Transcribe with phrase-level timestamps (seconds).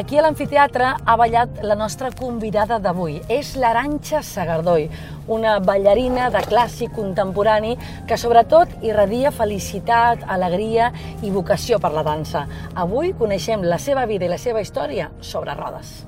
[0.00, 3.18] Aquí a l'amfiteatre ha ballat la nostra convidada d'avui.
[3.28, 4.86] És l'Aranxa Sagardoi,
[5.36, 7.74] una ballarina de clàssic contemporani
[8.08, 10.88] que sobretot irradia felicitat, alegria
[11.20, 12.46] i vocació per la dansa.
[12.72, 15.98] Avui coneixem la seva vida i la seva història sobre rodes.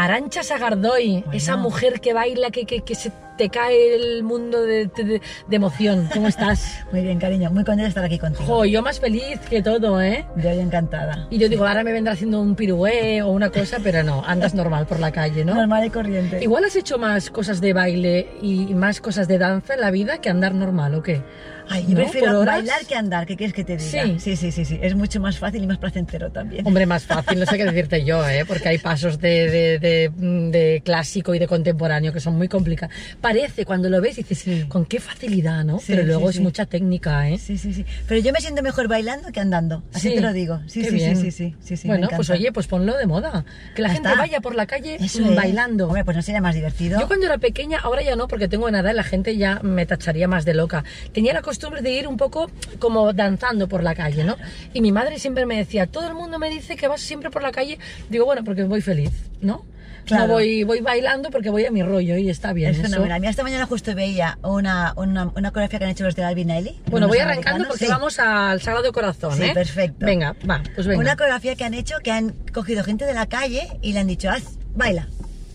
[0.00, 4.86] Arancha Sagardoy, esa mujer que baila, que, que, que se te cae el mundo de,
[4.88, 6.08] de- de emoción.
[6.12, 6.84] ¿Cómo estás?
[6.92, 8.44] Muy bien, cariño, muy contenta de estar aquí contigo.
[8.44, 10.26] Jo, yo más feliz que todo, ¿eh?
[10.36, 11.26] Hoy encantada.
[11.30, 14.54] Y yo digo, ahora me vendrá haciendo un pirué o una cosa, pero no, andas
[14.54, 15.54] normal por la calle, ¿no?
[15.54, 16.42] Normal y corriente.
[16.42, 20.18] Igual has hecho más cosas de baile y más cosas de danza en la vida
[20.20, 21.22] que andar normal, ¿o qué?
[21.70, 21.96] Ay, yo ¿No?
[21.96, 24.04] prefiero bailar que andar, ¿qué quieres que te diga?
[24.04, 24.18] Sí.
[24.18, 24.78] sí, sí, sí, sí.
[24.80, 26.66] Es mucho más fácil y más placentero también.
[26.66, 28.44] Hombre, más fácil, no sé qué decirte yo, ¿eh?
[28.48, 30.10] porque hay pasos de, de- de-
[30.50, 32.94] de clásico y de contemporáneo que son muy complicados.
[33.28, 34.64] Parece, cuando lo ves, dices, Sí.
[34.68, 35.78] con qué facilidad, ¿no?
[35.80, 37.36] Sí, Pero luego es mucha técnica, ¿eh?
[37.36, 37.84] Sí, sí, sí.
[38.06, 39.82] Pero yo me siento mejor bailando que andando.
[39.92, 40.14] Así Sí.
[40.14, 40.60] te lo digo.
[40.66, 41.16] Sí, Qué sí, bien.
[41.16, 43.44] sí, sí, sí, sí, bueno, pues oye, pues ponlo de moda.
[43.74, 44.18] Que la gente está.
[44.20, 45.36] vaya por la calle Eso mm, es.
[45.36, 45.86] bailando.
[45.88, 46.98] Hombre, pues no sería más divertido.
[46.98, 49.60] Yo cuando era pequeña, ahora ya no, porque tengo una edad y la gente ya
[49.62, 50.84] me tacharía más de loca.
[51.12, 54.36] Tenía la costumbre de ir un poco como danzando por la calle, ¿no?
[54.72, 57.42] Y mi madre siempre me decía, todo el mundo me dice que vas siempre por
[57.42, 57.78] la calle.
[58.08, 59.10] Digo, bueno, porque voy feliz,
[59.42, 59.66] ¿no?
[60.08, 60.26] Claro.
[60.26, 62.70] No voy, voy bailando porque voy a mi rollo y está bien.
[62.72, 63.00] Es eso.
[63.00, 66.78] Mira, esta mañana justo veía una, una, una coreografía que han hecho los de Albinelli.
[66.86, 67.90] Bueno, unos voy arrancando porque Sí.
[67.90, 69.50] vamos al Sagrado Corazón, Sí, ¿eh?
[69.54, 70.04] perfecto.
[70.04, 71.00] Venga, va, pues venga.
[71.00, 74.06] Una coreografía que han hecho que han cogido gente de la calle y le han
[74.06, 74.42] dicho, haz,
[74.74, 75.06] baila.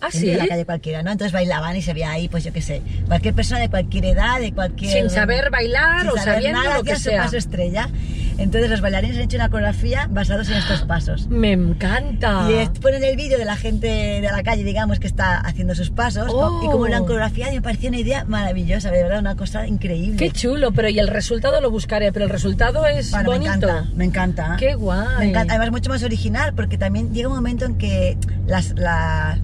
[0.01, 0.39] ¿Ah, Gente de sí?
[0.39, 1.11] la calle cualquiera, ¿no?
[1.11, 4.37] Entonces bailaban y se veía ahí, pues yo qué sé, cualquier persona de cualquier edad,
[4.41, 4.91] de cualquier...
[4.91, 7.23] Sin saber bailar sin o saber sabiendo nada, lo que hacían su sea.
[7.23, 7.89] paso estrella.
[8.37, 11.27] Entonces los bailarines han hecho una coreografía basados en estos pasos.
[11.29, 12.47] Me encanta.
[12.49, 15.89] Y ponen el vídeo de la gente de la calle, digamos, que está haciendo sus
[15.89, 16.61] pasos, Oh.
[16.63, 20.17] y como lo han coreografiado, me pareció una idea maravillosa, de verdad, una cosa increíble.
[20.17, 23.53] Qué chulo, pero y el resultado lo buscaré, pero el resultado es Bueno, me bonito.
[23.67, 24.55] encanta, me encanta.
[24.59, 25.07] Qué guay.
[25.19, 25.53] Me encanta.
[25.53, 28.17] Además, mucho más original, porque también llega un momento en que
[28.47, 29.37] las, la-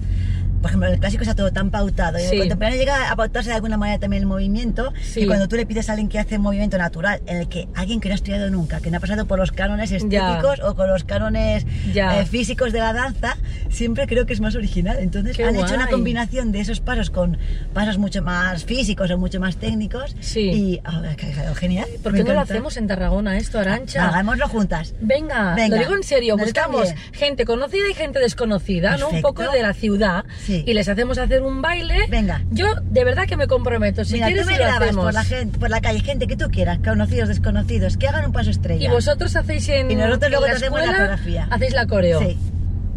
[0.60, 2.18] por ejemplo, en el clásico está todo tan pautado.
[2.18, 2.34] Y en Sí.
[2.36, 4.92] el contemporáneo llega a pautarse de alguna manera también el movimiento.
[5.02, 5.20] Sí.
[5.20, 7.68] Y cuando tú le pides a alguien que hace un movimiento natural, en el que
[7.74, 10.74] alguien que no ha estudiado nunca, que no ha pasado por los cánones estéticos o
[10.74, 12.20] con los cánones Ya.
[12.20, 13.36] eh, físicos de la danza,
[13.70, 14.98] siempre creo que es más original.
[15.00, 15.90] Entonces, Qué han hecho una guay.
[15.92, 17.38] combinación de esos pasos con
[17.72, 20.16] pasos mucho más físicos o mucho más técnicos.
[20.20, 20.40] Sí.
[20.50, 21.86] Y ah, ha quedado genial.
[22.02, 24.08] ¿Por qué no lo hacemos en Tarragona esto, Arancha?
[24.08, 24.94] Hagámoslo juntas.
[25.00, 29.06] Venga, Venga, lo digo en serio, buscamos gente conocida y gente desconocida, ¿no?
[29.06, 29.28] Un Perfecto.
[29.28, 30.49] poco de la ciudad Sí.
[30.66, 32.06] Y les hacemos hacer un baile.
[32.08, 32.42] Venga.
[32.50, 35.58] Yo de verdad que me comprometo, si Mira, quieres tú me grabas por la, gente,
[35.58, 38.84] por la calle, gente que tú quieras, conocidos, desconocidos, que hagan un paso estrella.
[38.84, 41.48] Y vosotros hacéis en Y nosotros en luego la te hacemos la escuela, coreografía.
[41.50, 42.20] hacéis la coreo.
[42.20, 42.36] Sí,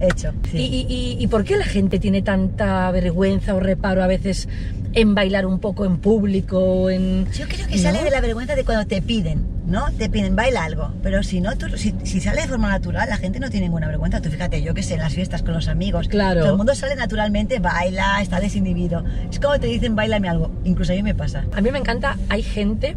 [0.01, 0.33] hecho.
[0.51, 0.57] sí.
[0.57, 4.47] ¿Y, y, y- y por qué la gente tiene tanta vergüenza o reparo a veces
[4.93, 6.89] en bailar un poco en público?
[6.89, 7.81] En, Yo creo que ¿no?
[7.81, 9.91] sale de la vergüenza de cuando te piden, ¿no?
[9.91, 10.93] Te piden, baila algo.
[11.01, 13.87] Pero si no, tú, si, si sale de forma natural, la gente no tiene ninguna
[13.87, 14.21] vergüenza.
[14.21, 16.07] Tú fíjate, yo que sé, en las fiestas con los amigos.
[16.07, 16.41] Claro.
[16.41, 19.03] Todo el mundo sale naturalmente, baila, está desinhibido.
[19.29, 20.51] Es como te dicen, bailame algo.
[20.63, 21.45] Incluso a mí me pasa.
[21.53, 22.95] A mí me encanta, hay gente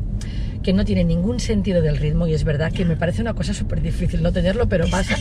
[0.67, 3.55] que no tiene ningún sentido del ritmo y es verdad que me parece una cosa
[3.55, 5.17] súper difícil no tenerlo, pero pasa.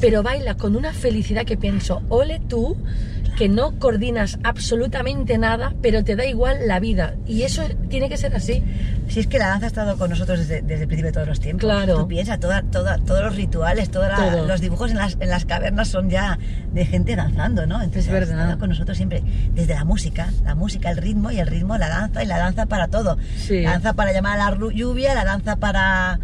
[0.00, 2.76] Pero baila con una felicidad que pienso, ole tú,
[3.36, 7.14] que no coordinas absolutamente nada, pero te da igual la vida.
[7.26, 8.62] Y eso tiene que ser así.
[9.08, 11.26] Si es que la danza ha estado con nosotros desde, desde el principio de todos
[11.28, 11.62] los tiempos.
[11.64, 11.96] Claro.
[11.96, 14.46] Tú piensas, toda, toda, todos los rituales, todos Todo.
[14.46, 16.38] los dibujos en las, en las cavernas son ya
[16.72, 17.76] de gente danzando, ¿no?
[17.82, 18.40] Entonces Es ha verdad.
[18.40, 19.22] estado con nosotros siempre.
[19.54, 22.66] Desde la música, la música, el ritmo y el ritmo, la danza y la danza
[22.66, 23.18] para todo.
[23.36, 23.62] Sí.
[23.62, 26.20] La danza para llamar a la lluvia, la danza para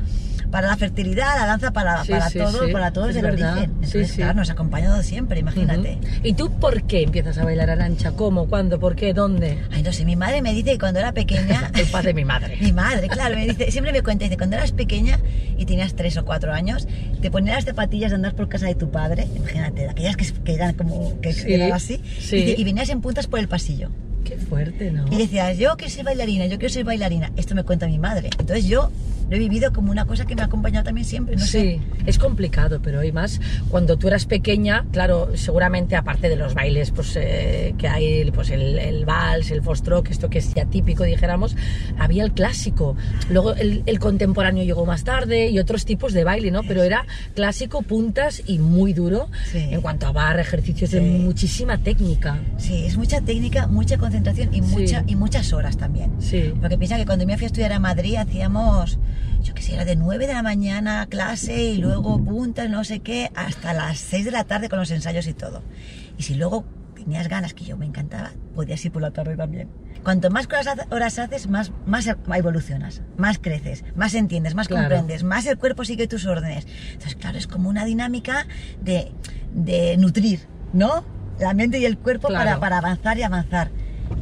[0.51, 2.73] para la fertilidad, la danza para, Sí, para sí, todo, sí.
[2.73, 3.53] para todo Es el verdad.
[3.53, 3.71] origen.
[3.83, 5.99] Entonces, claro, nos ha acompañado siempre, imagínate.
[6.01, 6.09] Ujú.
[6.23, 8.13] ¿Y tú por qué empiezas a bailar arancha?
[8.13, 8.47] ¿Cómo?
[8.49, 8.79] ¿Cuándo?
[8.79, 9.13] ¿Por qué?
[9.13, 9.59] ¿Dónde?
[9.73, 12.25] Ay, no sé, mi madre me dice que cuando era pequeña El padre de mi
[12.25, 12.57] madre.
[12.61, 15.19] Mi madre, claro, me dice, siempre me cuenta, dice, cuando eras pequeña
[15.59, 16.87] y tenías tres o cuatro años,
[17.21, 20.55] te ponías las zapatillas de andar por casa de tu padre, imagínate, aquellas que, que
[20.55, 22.37] eran como, que eran así, sí.
[22.37, 23.91] y, dice, y venías en puntas por el pasillo.
[24.25, 25.07] Qué fuerte, ¿no?
[25.13, 27.31] Y decías, yo quiero ser bailarina, yo quiero ser bailarina.
[27.37, 28.31] Esto me cuenta mi madre.
[28.41, 28.91] Entonces yo
[29.29, 32.19] lo he vivido como una cosa que me ha acompañado también siempre, no sí, es
[32.19, 33.41] complicado, pero hay más.
[33.71, 38.51] Cuando tú eras pequeña, claro, seguramente aparte de los bailes pues, eh, que hay, pues
[38.51, 41.57] el, el vals, el foxtrot, esto que es ya típico, dijéramos,
[41.99, 42.97] había el clásico.
[43.31, 46.63] Luego el, el contemporáneo llegó más tarde y otros tipos de baile, ¿no?
[46.63, 49.59] Pero era clásico, puntas y muy duro Sí.
[49.59, 51.05] en cuanto a barra, ejercicios de Sí.
[51.05, 52.39] muchísima técnica.
[52.59, 52.67] sé.
[52.69, 56.13] Sí, es mucha técnica, mucha concentración y, mucha, y muchas horas también.
[56.21, 56.53] Sí.
[56.61, 58.99] Porque piensa que cuando me fui a estudiar a Madrid hacíamos,
[59.43, 62.85] yo qué sé, era de 9 de la mañana a clase y luego puntas, no
[62.85, 65.63] sé qué, hasta las 6 de la tarde con los ensayos y todo.
[66.19, 69.69] Y si luego tenías ganas, que yo me encantaba, podías ir por la tarde también.
[70.03, 70.49] Cuanto más
[70.91, 74.85] horas haces, más, más evolucionas, más creces, más entiendes, más Claro.
[74.85, 76.67] comprendes, más el cuerpo sigue tus órdenes.
[76.93, 78.47] Entonces, claro, es como una dinámica
[78.81, 79.11] de,
[79.53, 80.41] de nutrir,
[80.73, 81.05] ¿no?
[81.41, 82.45] La mente y el cuerpo Claro.
[82.45, 83.71] para, para avanzar y avanzar.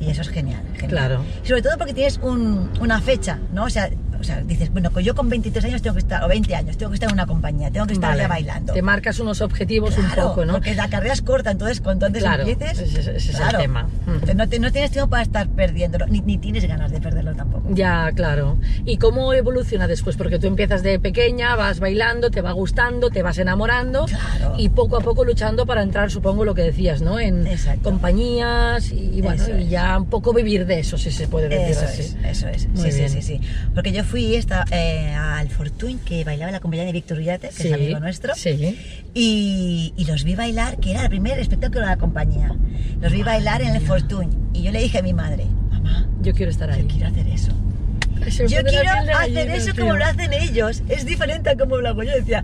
[0.00, 0.88] Y eso es genial, genial.
[0.88, 1.24] Claro.
[1.44, 3.64] Y sobre todo porque tienes un- una fecha, ¿no?
[3.64, 3.90] O sea,
[4.24, 6.90] o sea, dices, bueno, yo con 23 años tengo que estar, o 20 años, tengo
[6.90, 8.22] que estar en una compañía, tengo que estar Vale.
[8.22, 8.72] ya bailando.
[8.72, 10.54] Te marcas unos objetivos un Claro, poco, ¿no?
[10.54, 12.78] Porque la carrera es corta, entonces cuanto antes Claro, empieces.
[12.80, 13.82] ese es- ese es el tema.
[14.06, 14.36] Mm.
[14.36, 17.68] No, te- no tienes tiempo para estar perdiéndolo, ni, ni tienes ganas de perderlo tampoco.
[17.74, 18.56] Ya, claro.
[18.86, 20.16] ¿Y cómo evoluciona después?
[20.16, 24.06] Porque tú empiezas de pequeña, vas bailando, te va gustando, te vas enamorando
[24.56, 27.18] y poco a poco luchando para entrar, supongo lo que decías, ¿no?
[27.20, 27.82] En Exacto.
[27.90, 29.70] compañías y, y bueno, Eso y es.
[29.70, 32.00] ya un poco vivir de eso, si se puede decir Eso así.
[32.02, 32.68] es, eso es.
[32.68, 33.10] Muy sí, bien.
[33.10, 33.48] sí, sí, sí.
[33.74, 37.54] Porque yo fui esta, eh, al Fortuny, que bailaba la compañía de Víctor Ullate, que
[37.62, 38.34] Sí, es amigo nuestro.
[38.34, 38.78] Sí.
[39.14, 42.54] Y, y los vi bailar, que era el primer espectáculo de la compañía.
[43.00, 43.80] Los vi bailar en el.
[43.82, 44.30] Fortuny.
[44.52, 46.82] Y yo le dije a mi madre, mamá, Yo quiero estar ahí.
[46.82, 47.52] yo quiero hacer eso.
[48.48, 49.82] Yo quiero hacer gallina, eso tío.
[49.84, 50.82] como lo hacen ellos.
[50.88, 52.12] Es diferente a como lo hago yo.
[52.12, 52.42] Decía,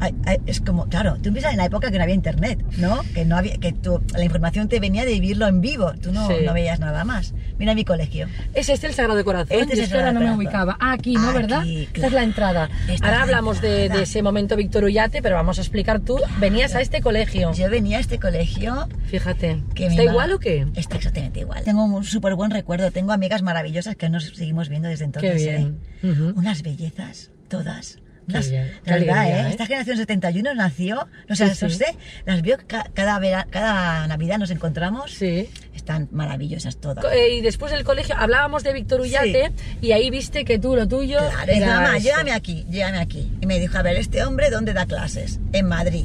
[0.00, 3.00] ay, ay, es como, claro, tú empiezas en la época que no había internet, ¿no?
[3.14, 5.92] Que no había, que tú, la información te venía de vivirlo en vivo.
[6.00, 6.34] Tú no, Sí.
[6.44, 7.34] no veías nada más.
[7.58, 8.26] Mira mi colegio.
[8.54, 9.56] ¿Es este el Sagrado Corazón?
[9.58, 10.76] Este es el que ahora no Sagrado me ubicaba.
[10.80, 11.28] Ah, aquí, ¿no?
[11.28, 11.66] Aquí, ¿Verdad?
[11.66, 12.14] Esta es claro.
[12.14, 12.70] la entrada.
[12.82, 13.98] Esta es ahora la hablamos de, entrada.
[13.98, 16.18] de ese momento Víctor Ullate, pero vamos a explicar tú.
[16.40, 17.52] Venías a este colegio.
[17.54, 19.62] Yo venía a este colegio Fíjate.
[19.74, 20.66] que ¿Está igual o qué?
[20.74, 21.62] Está exactamente igual.
[21.64, 22.90] Tengo un súper buen recuerdo.
[22.90, 25.32] Tengo amigas maravillosas que nos seguimos viendo desde entonces.
[25.42, 25.78] Qué bien.
[26.02, 26.10] ¿eh?
[26.10, 26.38] Ujú.
[26.38, 27.98] Unas bellezas, todas.
[28.28, 28.64] Unas- bien.
[28.64, 29.46] de verdad, alegría, ¿eh?
[29.46, 29.50] ¿eh?
[29.50, 31.76] Esta generación 71 nació, no sé, Sí, sí.
[31.76, 31.86] sé,
[32.26, 35.12] las veo ca- cada, vera- cada Navidad nos encontramos.
[35.12, 35.48] Sí.
[35.74, 37.04] Están maravillosas todas.
[37.12, 40.88] Eh, y después del colegio hablábamos de Víctor Ullate y ahí viste que tú lo
[40.88, 42.06] tuyo Claro, era mamá, eso.
[42.08, 43.30] llévame aquí, llévame aquí.
[43.40, 45.40] Y me dijo, a ver, ¿este hombre dónde da clases?
[45.52, 46.04] En Madrid.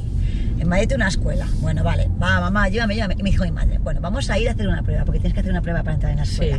[0.58, 1.46] En Madrid tiene una escuela.
[1.60, 3.14] Bueno, vale, va, mamá, llévame, llévame.
[3.18, 5.32] Y me dijo mi madre, bueno, vamos a ir a hacer una prueba, porque tienes
[5.32, 6.32] que hacer una prueba para entrar en la Sí.
[6.32, 6.58] escuela.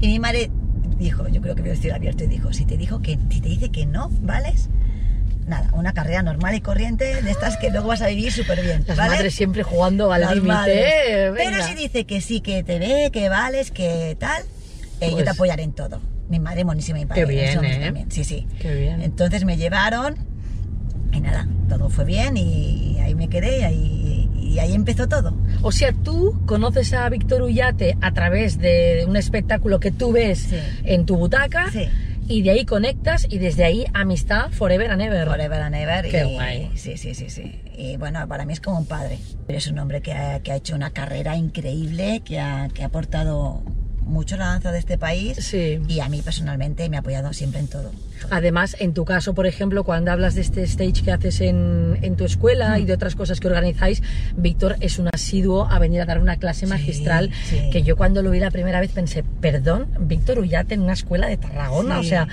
[0.00, 0.50] Y mi madre
[0.98, 3.42] dijo, yo creo que voy a decir abierto, y dijo, si te dijo que, si
[3.42, 4.70] te dice que no, ¿vales?
[5.46, 8.84] Nada, una carrera normal y corriente de estas que luego vas a vivir súper bien.
[8.86, 9.10] Las ¿vale?
[9.16, 11.26] madres siempre jugando al límite.
[11.28, 14.42] eh, Pero si dice que sí, que te ve, que vales, que tal,
[15.00, 16.00] eh, yo Pues- te apoyaré en todo.
[16.28, 17.22] Mi madre monísima y mi padre.
[17.24, 17.80] Qué bien, ¿eh?
[17.84, 18.46] también, Sí, sí.
[18.60, 19.00] Qué bien.
[19.02, 20.16] Entonces me llevaron
[21.12, 25.36] y nada, todo fue bien y ahí me quedé y ahí, y ahí empezó todo.
[25.62, 30.40] O sea, tú conoces a Víctor Ullate a través de un espectáculo que tú ves
[30.50, 30.56] Sí.
[30.82, 31.88] en tu butaca Sí.
[32.28, 35.26] Y de ahí conectas y desde ahí amistad forever and ever.
[35.26, 36.10] Forever and ever.
[36.10, 36.70] Qué y, guay.
[36.74, 37.60] Sí, sí, sí, sí.
[37.76, 39.18] Y bueno, para mí es como un padre.
[39.48, 42.86] Es un hombre que ha, que ha hecho una carrera increíble, que ha, que ha
[42.86, 43.62] aportado
[44.06, 45.36] mucho la danza de este país.
[45.40, 45.80] Sí.
[45.88, 47.90] Y a mí personalmente me ha apoyado siempre en todo.
[48.30, 52.16] Además, en tu caso, por ejemplo, cuando hablas de este stage que haces en, en
[52.16, 54.02] tu escuela y de otras cosas que organizáis,
[54.36, 57.68] Víctor es un asiduo a venir a dar una clase magistral sí.
[57.70, 61.28] que yo cuando lo vi la primera vez pensé, perdón, Víctor Ullate en una escuela
[61.28, 62.00] de Tarragona.
[62.00, 62.28] Sí, o sea,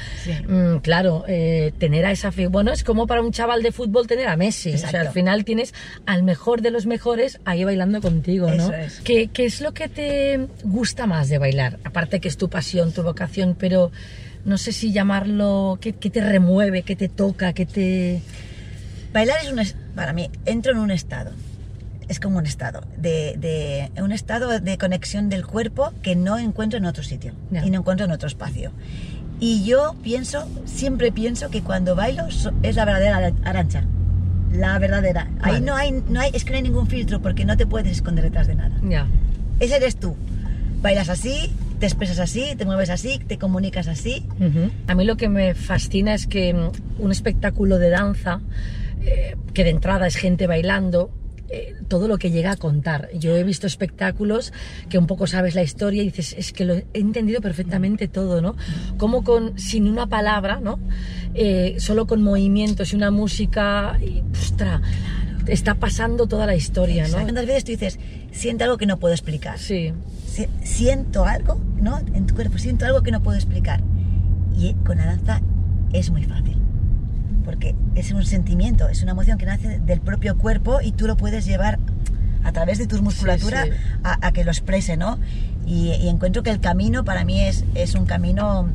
[0.47, 2.31] mm, claro, eh, tener a esa.
[2.49, 4.73] Bueno, es como para un chaval de fútbol tener a Messi.
[4.73, 5.73] O sea, al final tienes
[6.05, 8.65] al mejor de los mejores ahí bailando contigo, ¿no?
[8.65, 9.01] Eso es.
[9.01, 11.62] ¿Qué, qué es lo que te gusta más de bailar?
[11.83, 13.91] Aparte que es tu pasión, tu vocación, pero
[14.45, 18.21] no sé si llamarlo, ¿qué, te remueve, qué te toca, qué te...
[19.13, 21.31] Bailar es un, es- para mí, entro en un estado.
[22.09, 26.77] Es como un estado, de, de- un estado de conexión del cuerpo que no encuentro
[26.77, 27.65] en otro sitio Ya.
[27.65, 28.71] y no encuentro en otro espacio.
[29.39, 33.83] Y yo pienso, siempre pienso que cuando bailo es la verdadera arancha.
[34.51, 35.29] La verdadera.
[35.41, 37.91] Ahí no hay, no hay, es que no hay ningún filtro porque no te puedes
[37.91, 38.75] esconder detrás de nada.
[38.87, 39.07] Ya.
[39.59, 40.15] Ese eres tú.
[40.83, 41.49] Bailas así,
[41.79, 44.25] te expresas así, te mueves así, te comunicas así.
[44.85, 48.41] A mí lo que me fascina es que mm, un espectáculo de danza,
[49.01, 51.09] eh, que de entrada es gente bailando,
[51.47, 53.07] eh, todo lo que llega a contar.
[53.17, 54.51] Yo he visto espectáculos
[54.89, 58.41] que un poco sabes la historia y dices, es que lo he entendido perfectamente todo,
[58.41, 58.57] ¿no?
[58.97, 60.79] Como con, sin una palabra, ¿no?
[61.33, 64.81] Eh, solo con movimientos y una música, y, ostras,
[65.47, 67.13] está pasando toda la historia, ¿no?
[67.23, 67.99] ¿Cuántas veces tú dices,
[68.31, 69.57] siento algo que no puedo explicar?
[69.59, 69.93] Sí,
[70.27, 71.99] Si- siento algo, ¿no?
[72.13, 73.81] En tu cuerpo, siento algo que no puedo explicar.
[74.57, 75.41] Y con la danza
[75.91, 76.57] es muy fácil.
[77.45, 81.17] Porque es un sentimiento, es una emoción que nace del propio cuerpo y tú lo
[81.17, 81.77] puedes llevar
[82.43, 83.69] a través de tu musculatura sí.
[84.03, 85.17] A, a que lo exprese, ¿no?
[85.65, 88.69] Y, y encuentro que el camino para mí es, es un camino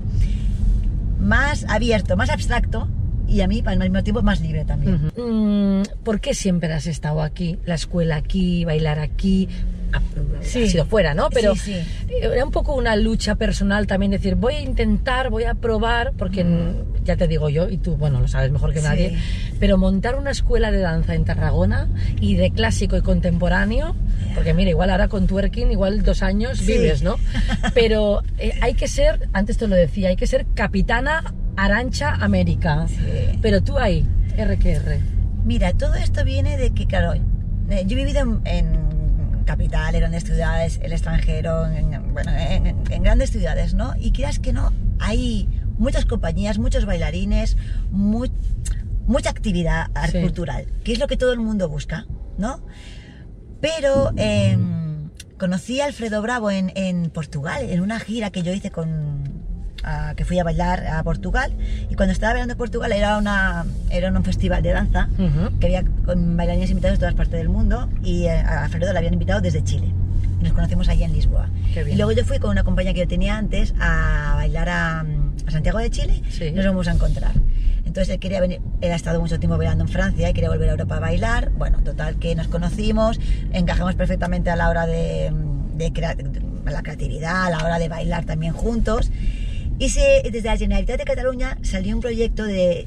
[1.21, 2.89] más abierto, más abstracto
[3.29, 5.11] y a mí, al mismo tiempo, más libre también.
[5.17, 5.23] Ujú.
[5.29, 7.59] Mm, ¿Por qué siempre has estado aquí?
[7.67, 9.49] La escuela aquí, bailar aquí.
[9.91, 10.01] ha,
[10.43, 10.65] Sí.
[10.65, 11.31] ha sido fuera, ¿no?
[11.31, 12.15] Pero Sí, sí.
[12.21, 16.45] era un poco una lucha personal también, decir, voy a intentar, voy a probar, porque
[16.45, 18.85] mm, ya te digo yo, y tú, bueno, lo sabes mejor que Sí.
[18.85, 19.17] nadie,
[19.59, 21.89] pero montar una escuela de danza en Tarragona
[22.21, 23.97] y de clásico y contemporáneo,
[24.35, 27.17] porque mira, igual ahora con twerking, igual dos años vives, ¿no?
[27.75, 31.33] Pero eh, hay que ser, antes te lo decía, hay que ser capitana
[31.65, 32.87] Arancha América.
[32.89, 33.39] Sí.
[33.43, 34.99] Pero tú ahí, RQR.
[35.45, 40.01] Mira, todo esto viene de que, claro, eh, yo he vivido en, en capital, en
[40.03, 43.95] grandes ciudades, el extranjero, en, bueno, en, en grandes ciudades, ¿no?
[43.99, 45.49] Y quieras que no, hay
[45.79, 47.57] muchas compañías, muchos bailarines,
[47.91, 48.27] mu-
[49.07, 50.21] mucha actividad Sí.
[50.21, 52.61] cultural, que es lo que todo el mundo busca, ¿no?
[53.61, 54.57] Pero eh,
[55.39, 59.38] conocí a Alfredo Bravo en, en Portugal, en una gira que yo hice con.
[59.89, 61.53] A- que fui a bailar a Portugal.
[61.91, 65.59] Y cuando estaba bailando en Portugal era, una, era un festival de danza Ujú.
[65.59, 67.89] que había con bailarines invitados de todas partes del mundo.
[68.03, 69.89] Y eh, a Alfredo le habían invitado desde Chile.
[70.43, 71.49] Nos conocimos allí en Lisboa.
[71.91, 75.51] Y luego yo fui con una compañía que yo tenía antes a bailar a, a
[75.51, 76.23] Santiago de Chile.
[76.31, 76.53] Sí.
[76.53, 77.33] Nos vamos a encontrar.
[77.85, 80.69] Entonces él quería venir, él ha estado mucho tiempo bailando en Francia y quería volver
[80.69, 81.51] a Europa a bailar.
[81.57, 83.19] Bueno, total que nos conocimos,
[83.53, 85.33] encajamos perfectamente a la hora de,
[85.75, 89.11] de crea- de la creatividad, a la hora de bailar también juntos.
[89.79, 92.87] Y se- desde la Generalitat de Cataluña salió un proyecto de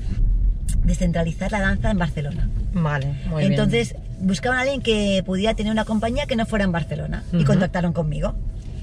[0.83, 2.49] descentralizar la danza en Barcelona.
[2.73, 3.53] Vale, muy bien.
[3.53, 7.37] Entonces buscaban a alguien que pudiera tener una compañía que no fuera en Barcelona y
[7.37, 7.45] Ujú.
[7.45, 8.35] contactaron conmigo.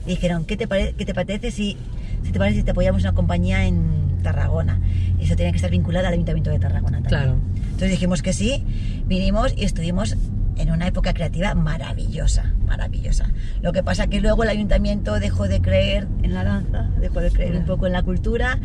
[0.06, 1.76] Y dijeron, ¿qué te, qué te parece si,
[2.24, 4.80] si te parece si te apoyamos una compañía en Tarragona?
[5.20, 7.08] Y eso tenía que estar vinculado al Ayuntamiento de Tarragona también.
[7.08, 7.36] Claro.
[7.64, 8.64] Entonces dijimos que sí,
[9.06, 10.16] vinimos y estuvimos
[10.56, 13.28] en una época creativa maravillosa, maravillosa.
[13.62, 17.30] Lo que pasa que luego el ayuntamiento dejó de creer en la danza, dejó de
[17.30, 18.58] creer un poco en la cultura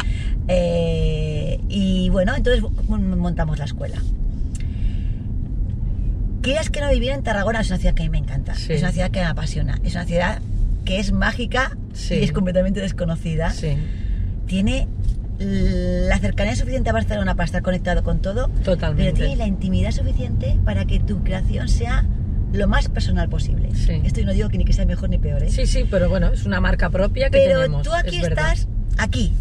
[0.48, 3.98] eh, y bueno, entonces montamos la escuela.
[6.42, 8.74] Quieras que no vivir en Tarragona es una ciudad que a mí me encanta, Sí.
[8.74, 10.40] es una ciudad que me apasiona, es una ciudad
[10.84, 12.16] que es mágica Sí.
[12.16, 13.78] y es completamente desconocida Sí,
[14.46, 14.88] tiene
[15.40, 19.12] la cercanía suficiente a Barcelona para estar conectado con todo, Totalmente.
[19.14, 22.06] pero tiene la intimidad suficiente para que tu creación sea
[22.54, 23.74] lo más personal posible.
[23.76, 24.02] Sí.
[24.06, 25.50] Esto yo no digo que ni que sea mejor ni peor, ¿eh?
[25.50, 27.84] sí, sí, pero bueno, es una marca propia que pero tenemos.
[27.84, 28.68] tú aquí es estás,
[28.98, 29.34] aquí,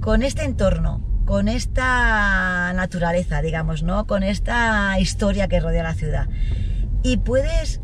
[0.00, 4.06] con este entorno, con esta naturaleza, digamos, ¿no?
[4.06, 6.28] Con esta historia que rodea la ciudad.
[7.02, 7.80] Y puedes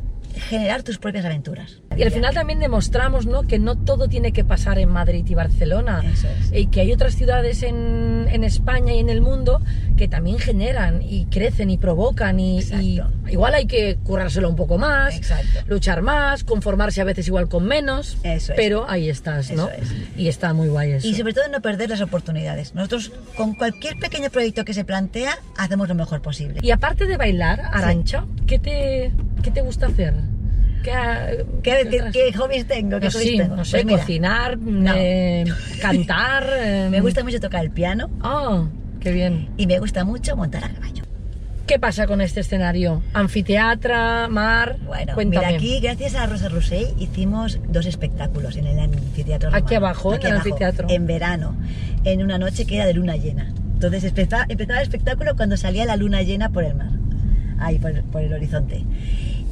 [0.48, 1.79] generar tus propias aventuras.
[1.96, 3.42] Y al final también demostramos ¿no?
[3.42, 6.02] que no todo tiene que pasar en Madrid y Barcelona.
[6.04, 6.52] Eso es.
[6.52, 9.60] Y que hay otras ciudades en, en España y en el mundo
[9.96, 12.38] que también generan y crecen y provocan.
[12.40, 15.60] Y, y igual hay que currárselo un poco más, Exacto.
[15.66, 18.16] luchar más, conformarse a veces igual con menos.
[18.22, 18.56] Eso es.
[18.56, 19.68] Pero ahí estás, ¿no?
[19.68, 20.18] Eso es.
[20.18, 21.08] Y está muy guay eso.
[21.08, 22.74] Y sobre todo no perder las oportunidades.
[22.74, 26.60] Nosotros con cualquier pequeño proyecto que se plantea hacemos lo mejor posible.
[26.62, 30.14] Y aparte de bailar, Arancha, ¿qué, te, ¿qué te gusta hacer?
[30.82, 32.98] ¿Qué, ¿Qué, qué- qué hobbies tengo?
[33.00, 33.56] ¿Qué No, hobbies sí, tengo?
[33.56, 34.92] no sé, Pues cocinar, no.
[34.96, 35.44] eh,
[35.80, 36.46] cantar.
[36.58, 38.64] eh, Me gusta mucho tocar el piano Ah,
[39.00, 39.48] qué bien.
[39.56, 41.04] y me gusta mucho montar a caballo.
[41.66, 43.00] ¿Qué pasa con este escenario?
[43.14, 44.76] Anfiteatra, mar.
[44.86, 45.46] Bueno, Cuéntame.
[45.46, 49.50] mira, aquí gracias a Rosa Roussel hicimos dos espectáculos en el anfiteatro.
[49.50, 49.86] Aquí romano.
[49.86, 50.88] abajo, en el anfiteatro.
[50.90, 51.56] En verano,
[52.02, 53.52] en una noche que era de luna llena.
[53.74, 56.90] Entonces empezaba, empezaba el espectáculo cuando salía la luna llena por el mar,
[57.60, 58.82] ahí por, por el horizonte.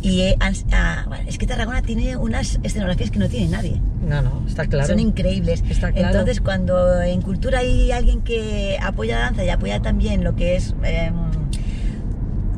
[0.00, 0.36] Y eh,
[0.72, 3.80] ah, bueno, es que Tarragona tiene unas escenografías que no tiene nadie.
[4.06, 4.86] No, no, está claro.
[4.86, 5.62] Son increíbles.
[5.68, 6.08] Está claro.
[6.08, 10.54] Entonces, cuando en cultura hay alguien que apoya la danza y apoya también lo que
[10.56, 11.14] es em,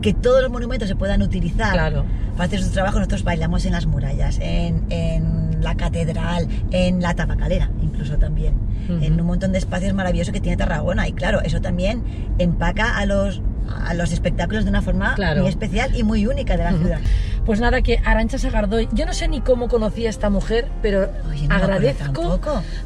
[0.02, 2.04] que todos los monumentos se puedan utilizar Claro.
[2.37, 7.14] para hacer su trabajo, nosotros bailamos en las murallas, en, en la catedral, en la
[7.14, 8.54] tabacalera, incluso también,
[8.88, 11.06] en un montón de espacios maravillosos que tiene Tarragona.
[11.06, 12.02] Y claro, eso también
[12.38, 13.40] empaca a los,
[13.87, 15.42] a los espectáculos de una forma Claro.
[15.42, 16.99] muy especial y muy única de la ciudad.
[17.47, 21.11] Pues nada, que Arancha Sagardoy, yo no sé ni cómo conocí a esta mujer, pero
[21.30, 22.38] Oye, no agradezco.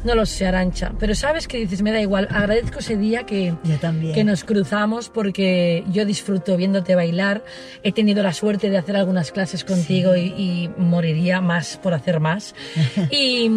[0.03, 3.53] No lo sé, Arancha, pero sabes que dices, me da igual, agradezco ese día que,
[3.63, 4.13] Yo también.
[4.15, 7.43] que nos cruzamos porque yo disfruto viéndote bailar.
[7.83, 12.19] He tenido la suerte de hacer algunas clases contigo y, y moriría más por hacer
[12.19, 12.55] más.
[13.11, 13.51] y,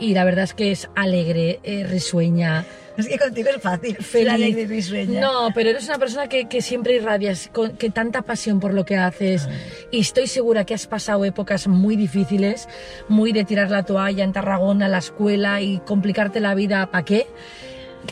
[0.00, 2.64] y la verdad es que es alegre, eh, risueña.
[2.96, 3.96] Es que contigo es fácil.
[3.96, 4.68] Feliz.
[4.68, 5.20] risueña.
[5.20, 8.84] No, pero eres una persona que, que siempre irradias, con, que tanta pasión por lo
[8.84, 9.48] que haces.
[9.90, 12.68] Y estoy segura que has pasado épocas muy difíciles,
[13.08, 17.26] muy de tirar la toalla en Tarragona, la escuela y complicarte la vida, ¿para qué?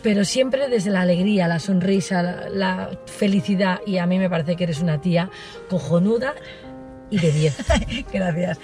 [0.03, 3.81] Pero siempre desde la alegría, la sonrisa, la, la felicidad.
[3.87, 5.31] Y a mí me parece que eres una tía
[5.69, 6.35] cojonuda
[7.13, 7.57] y de 10.
[8.13, 8.59] Gracias.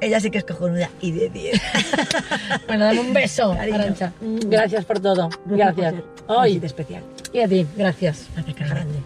[0.00, 1.60] Ella sí que es cojonuda y de 10.
[2.66, 3.52] Bueno, dame un beso.
[3.52, 4.12] Arancha.
[4.20, 5.28] Gracias por todo.
[5.44, 5.94] Gracias.
[6.26, 6.60] Hoy.
[6.62, 7.02] Especial.
[7.32, 8.28] Y a ti, gracias.
[8.56, 9.00] Grande.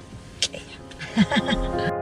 [0.53, 1.91] Ella.